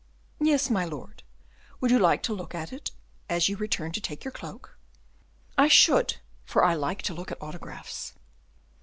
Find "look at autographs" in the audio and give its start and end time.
7.13-8.13